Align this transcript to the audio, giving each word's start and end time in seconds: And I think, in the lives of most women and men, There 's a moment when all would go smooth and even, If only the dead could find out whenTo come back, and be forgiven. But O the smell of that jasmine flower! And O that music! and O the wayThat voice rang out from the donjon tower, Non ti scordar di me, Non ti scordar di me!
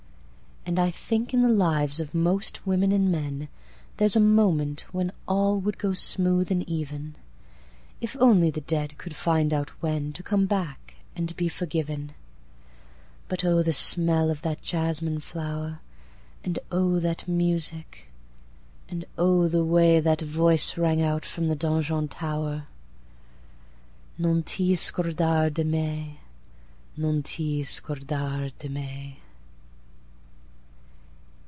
And 0.63 0.77
I 0.77 0.91
think, 0.91 1.33
in 1.33 1.41
the 1.41 1.49
lives 1.51 1.99
of 1.99 2.13
most 2.13 2.65
women 2.67 2.91
and 2.91 3.11
men, 3.11 3.47
There 3.97 4.07
's 4.07 4.15
a 4.15 4.19
moment 4.19 4.81
when 4.93 5.11
all 5.27 5.59
would 5.59 5.79
go 5.79 5.91
smooth 5.91 6.51
and 6.51 6.61
even, 6.69 7.15
If 7.99 8.15
only 8.19 8.51
the 8.51 8.61
dead 8.61 8.99
could 8.99 9.15
find 9.15 9.53
out 9.55 9.71
whenTo 9.81 10.23
come 10.23 10.45
back, 10.45 10.97
and 11.15 11.35
be 11.35 11.49
forgiven. 11.49 12.13
But 13.27 13.43
O 13.43 13.63
the 13.63 13.73
smell 13.73 14.29
of 14.29 14.43
that 14.43 14.61
jasmine 14.61 15.19
flower! 15.19 15.79
And 16.43 16.59
O 16.71 16.99
that 16.99 17.27
music! 17.27 18.05
and 18.87 19.05
O 19.17 19.47
the 19.47 19.65
wayThat 19.65 20.21
voice 20.21 20.77
rang 20.77 21.01
out 21.01 21.25
from 21.25 21.47
the 21.49 21.55
donjon 21.55 22.07
tower, 22.07 22.67
Non 24.19 24.43
ti 24.43 24.75
scordar 24.75 25.49
di 25.51 25.63
me, 25.63 26.19
Non 26.95 27.23
ti 27.23 27.63
scordar 27.63 28.51
di 28.59 28.69
me! 28.69 29.17